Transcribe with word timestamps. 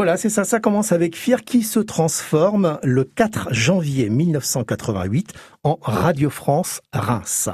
Voilà, 0.00 0.16
c'est 0.16 0.30
ça. 0.30 0.44
Ça 0.44 0.60
commence 0.60 0.92
avec 0.92 1.14
FIR 1.14 1.44
qui 1.44 1.62
se 1.62 1.78
transforme 1.78 2.78
le 2.82 3.04
4 3.04 3.52
janvier 3.52 4.08
1988 4.08 5.34
en 5.62 5.78
Radio 5.82 6.30
France 6.30 6.80
Reims. 6.94 7.50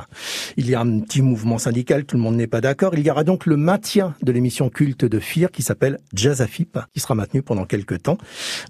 Il 0.56 0.70
y 0.70 0.76
a 0.76 0.80
un 0.80 1.00
petit 1.00 1.22
mouvement 1.22 1.58
syndical, 1.58 2.04
tout 2.04 2.16
le 2.16 2.22
monde 2.22 2.36
n'est 2.36 2.46
pas 2.46 2.60
d'accord. 2.60 2.94
Il 2.94 3.04
y 3.04 3.10
aura 3.10 3.24
donc 3.24 3.46
le 3.46 3.56
maintien 3.56 4.14
de 4.22 4.30
l'émission 4.30 4.68
culte 4.70 5.04
de 5.04 5.18
FIR 5.18 5.50
qui 5.50 5.62
s'appelle 5.62 5.98
Jazz 6.14 6.40
Afip, 6.40 6.78
qui 6.94 7.00
sera 7.00 7.16
maintenu 7.16 7.42
pendant 7.42 7.64
quelques 7.64 8.04
temps. 8.04 8.16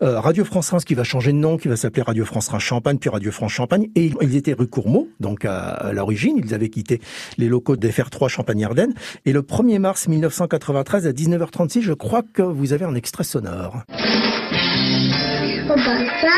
Euh, 0.03 0.21
Radio 0.21 0.47
France 0.47 0.71
Reims 0.71 0.85
qui 0.85 0.95
va 0.95 1.05
changer 1.05 1.33
de 1.33 1.37
nom, 1.37 1.59
qui 1.59 1.69
va 1.69 1.77
s'appeler 1.77 2.03
Radio 2.03 2.25
France 2.25 2.49
Reims 2.49 2.63
Champagne, 2.63 2.97
puis 2.97 3.11
Radio 3.11 3.31
France 3.31 3.53
Champagne. 3.53 3.91
Et 3.95 4.11
ils 4.23 4.37
étaient 4.37 4.55
rue 4.55 4.69
Courmeau, 4.69 5.11
donc 5.21 5.45
à, 5.45 5.91
l'origine. 5.93 6.41
Ils 6.43 6.55
avaient 6.55 6.71
quitté 6.71 7.03
les 7.37 7.49
locaux 7.49 7.77
de 7.77 7.89
FR3 7.89 8.29
Champagne-Ardenne. 8.29 8.95
Et 9.27 9.35
le 9.35 9.43
1er 9.43 9.79
mars 9.79 10.09
1993 10.09 11.07
à 11.07 11.13
19h36, 11.13 11.83
je 11.83 11.93
crois 11.93 12.23
que 12.23 12.41
vous 12.41 12.73
avez 12.73 12.87
un 12.87 12.95
extrait 12.95 13.25
sonore. 13.25 13.66
Oh 15.69 15.75
bah 15.75 15.99
ça, 16.21 16.29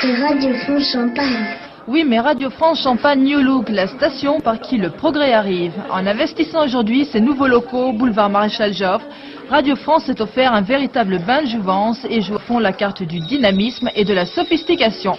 c'est 0.00 0.14
Radio 0.14 0.54
France 0.64 0.92
Champagne. 0.92 1.56
Oui, 1.86 2.04
mais 2.06 2.20
Radio 2.20 2.50
France 2.50 2.82
Champagne 2.82 3.22
New 3.24 3.40
Look, 3.40 3.70
la 3.70 3.86
station 3.86 4.40
par 4.40 4.60
qui 4.60 4.76
le 4.76 4.90
progrès 4.90 5.32
arrive. 5.32 5.72
En 5.90 6.06
investissant 6.06 6.64
aujourd'hui 6.64 7.06
ces 7.06 7.20
nouveaux 7.20 7.46
locaux, 7.46 7.92
boulevard 7.92 8.28
Maréchal 8.28 8.74
Joffre, 8.74 9.06
Radio 9.48 9.74
France 9.76 10.04
s'est 10.04 10.20
offert 10.20 10.52
un 10.52 10.60
véritable 10.60 11.18
bain 11.20 11.42
de 11.42 11.48
jouvence 11.48 12.04
et 12.10 12.20
joue 12.20 12.34
au 12.34 12.38
fond 12.38 12.58
la 12.58 12.72
carte 12.72 13.02
du 13.02 13.20
dynamisme 13.20 13.88
et 13.94 14.04
de 14.04 14.12
la 14.12 14.26
sophistication. 14.26 15.16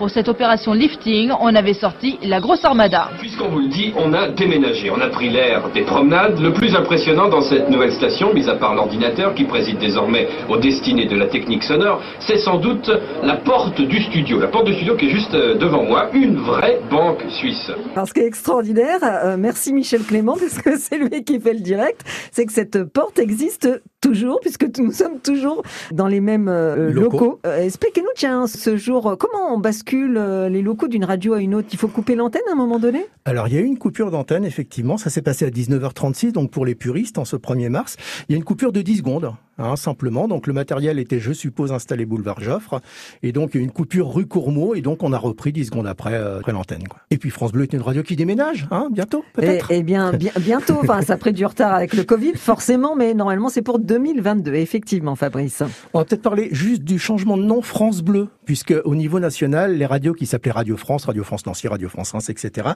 Pour 0.00 0.08
cette 0.08 0.30
opération 0.30 0.72
lifting, 0.72 1.30
on 1.42 1.54
avait 1.54 1.74
sorti 1.74 2.18
la 2.22 2.40
grosse 2.40 2.64
armada. 2.64 3.10
Puisqu'on 3.18 3.50
vous 3.50 3.58
le 3.58 3.68
dit, 3.68 3.92
on 3.98 4.14
a 4.14 4.30
déménagé. 4.30 4.90
On 4.90 4.98
a 4.98 5.08
pris 5.08 5.28
l'air 5.28 5.68
des 5.74 5.82
promenades. 5.82 6.40
Le 6.40 6.54
plus 6.54 6.74
impressionnant 6.74 7.28
dans 7.28 7.42
cette 7.42 7.68
nouvelle 7.68 7.92
station, 7.92 8.32
mis 8.32 8.48
à 8.48 8.54
part 8.54 8.74
l'ordinateur 8.74 9.34
qui 9.34 9.44
préside 9.44 9.76
désormais 9.76 10.26
aux 10.48 10.56
destinées 10.56 11.04
de 11.04 11.16
la 11.16 11.26
technique 11.26 11.62
sonore, 11.62 12.00
c'est 12.18 12.38
sans 12.38 12.56
doute 12.56 12.90
la 13.22 13.36
porte 13.36 13.78
du 13.82 14.00
studio. 14.04 14.40
La 14.40 14.48
porte 14.48 14.68
du 14.68 14.72
studio 14.72 14.96
qui 14.96 15.08
est 15.08 15.10
juste 15.10 15.34
euh, 15.34 15.56
devant 15.56 15.84
moi, 15.84 16.08
une 16.14 16.36
vraie 16.36 16.80
banque 16.90 17.22
suisse. 17.28 17.70
Alors 17.94 18.08
ce 18.08 18.14
qui 18.14 18.20
est 18.20 18.26
extraordinaire, 18.26 19.00
euh, 19.02 19.36
merci 19.38 19.74
Michel 19.74 20.02
Clément, 20.04 20.36
parce 20.40 20.62
que 20.62 20.78
c'est 20.78 20.96
lui 20.96 21.24
qui 21.24 21.38
fait 21.38 21.52
le 21.52 21.60
direct, 21.60 22.00
c'est 22.32 22.46
que 22.46 22.54
cette 22.54 22.84
porte 22.84 23.18
existe 23.18 23.68
toujours, 24.00 24.40
puisque 24.40 24.66
nous 24.78 24.92
sommes 24.92 25.20
toujours 25.20 25.62
dans 25.92 26.06
les 26.06 26.20
mêmes 26.20 26.48
euh, 26.48 26.90
locaux. 26.90 27.40
Expliquez-nous, 27.44 28.08
tiens, 28.14 28.46
ce 28.46 28.76
jour, 28.76 29.16
comment 29.18 29.54
on 29.54 29.58
bascule 29.58 30.16
euh, 30.16 30.48
les 30.48 30.62
locaux 30.62 30.88
d'une 30.88 31.04
radio 31.04 31.34
à 31.34 31.40
une 31.40 31.54
autre? 31.54 31.68
Il 31.72 31.78
faut 31.78 31.88
couper 31.88 32.14
l'antenne 32.14 32.42
à 32.48 32.52
un 32.52 32.56
moment 32.56 32.78
donné? 32.78 33.06
Alors, 33.24 33.48
il 33.48 33.54
y 33.54 33.58
a 33.58 33.60
eu 33.60 33.64
une 33.64 33.78
coupure 33.78 34.10
d'antenne, 34.10 34.44
effectivement. 34.44 34.96
Ça 34.96 35.10
s'est 35.10 35.22
passé 35.22 35.44
à 35.44 35.50
19h36, 35.50 36.32
donc 36.32 36.50
pour 36.50 36.64
les 36.64 36.74
puristes, 36.74 37.18
en 37.18 37.24
ce 37.24 37.36
1er 37.36 37.68
mars. 37.68 37.96
Il 38.28 38.32
y 38.32 38.34
a 38.34 38.38
une 38.38 38.44
coupure 38.44 38.72
de 38.72 38.82
10 38.82 38.98
secondes, 38.98 39.32
hein, 39.60 39.76
simplement. 39.76 40.28
Donc, 40.28 40.46
le 40.46 40.52
matériel 40.52 40.98
était, 40.98 41.20
je 41.20 41.32
suppose, 41.32 41.72
installé 41.72 42.06
boulevard 42.06 42.40
Joffre. 42.40 42.80
Et 43.22 43.32
donc, 43.32 43.50
il 43.52 43.58
y 43.58 43.60
a 43.60 43.62
eu 43.62 43.64
une 43.64 43.72
coupure 43.72 44.12
rue 44.12 44.26
Courmeau. 44.26 44.74
Et 44.74 44.80
donc, 44.80 45.02
on 45.02 45.12
a 45.12 45.18
repris 45.18 45.52
10 45.52 45.66
secondes 45.66 45.86
après, 45.86 46.14
euh, 46.14 46.38
après 46.38 46.52
l'antenne. 46.52 46.84
Et 47.10 47.18
puis, 47.18 47.30
France 47.30 47.52
Bleu 47.52 47.64
est 47.64 47.72
une 47.72 47.82
radio 47.82 48.02
qui 48.02 48.16
déménage, 48.16 48.66
hein, 48.70 48.88
bientôt, 48.90 49.24
peut-être 49.34 49.70
Eh, 49.70 49.78
eh 49.78 49.82
bien, 49.84 50.12
bientôt. 50.40 50.78
enfin, 50.80 51.02
ça 51.02 51.14
a 51.14 51.16
pris 51.16 51.32
du 51.32 51.44
retard 51.44 51.72
avec 51.74 51.94
le 51.94 52.04
Covid, 52.04 52.32
forcément. 52.36 52.96
Mais 52.96 53.14
normalement, 53.14 53.48
c'est 53.48 53.62
pour 53.62 53.78
2022, 53.78 54.54
effectivement, 54.54 55.14
Fabrice. 55.16 55.62
On 55.94 55.98
va 55.98 56.04
peut-être 56.04 56.22
parler 56.22 56.48
juste 56.52 56.82
du 56.82 56.98
changement 56.98 57.36
de 57.36 57.42
nom 57.42 57.62
France 57.62 58.02
Bleu, 58.02 58.28
puisque 58.44 58.74
au 58.84 58.94
niveau 58.94 59.20
national, 59.20 59.76
les 59.76 59.86
radios 59.86 60.14
qui 60.14 60.26
s'appelaient 60.26 60.52
Radio 60.52 60.76
France, 60.76 61.04
Radio 61.04 61.24
France 61.24 61.46
Nancy, 61.46 61.68
Radio 61.68 61.88
France 61.88 62.12
Reims, 62.12 62.30
etc. 62.30 62.68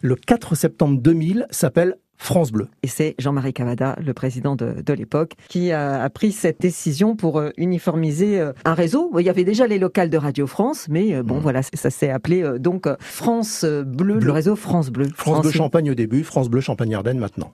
Le 0.00 0.16
4 0.16 0.54
septembre 0.54 1.00
2000 1.00 1.46
s'appelle 1.50 1.96
France 2.22 2.52
Bleu. 2.52 2.68
Et 2.84 2.88
c'est 2.88 3.16
Jean-Marie 3.18 3.52
Cavada, 3.52 3.96
le 4.00 4.14
président 4.14 4.54
de, 4.54 4.92
l'époque, 4.92 5.32
qui 5.48 5.72
a, 5.72 6.08
pris 6.08 6.30
cette 6.30 6.60
décision 6.60 7.16
pour 7.16 7.38
euh, 7.38 7.50
uniformiser 7.56 8.38
euh, 8.38 8.52
un 8.64 8.74
réseau. 8.74 9.10
Il 9.18 9.26
y 9.26 9.28
avait 9.28 9.44
déjà 9.44 9.66
les 9.66 9.78
locales 9.78 10.08
de 10.08 10.16
Radio 10.16 10.46
France, 10.46 10.86
mais 10.88 11.14
euh, 11.14 11.22
bon, 11.24 11.36
mmh. 11.36 11.40
voilà, 11.40 11.62
ça 11.62 11.90
s'est 11.90 12.10
appelé 12.10 12.44
donc 12.60 12.86
France 13.00 13.64
Bleu, 13.64 14.20
le 14.20 14.30
réseau 14.30 14.54
France 14.54 14.90
Bleu. 14.90 15.08
France 15.16 15.42
Bleu 15.42 15.50
Champagne 15.50 15.90
au 15.90 15.94
début, 15.94 16.22
France 16.22 16.48
Bleu 16.48 16.60
Champagne-Ardenne 16.60 17.18
maintenant. 17.18 17.50